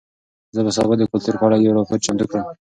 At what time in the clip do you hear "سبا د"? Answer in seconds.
0.77-1.03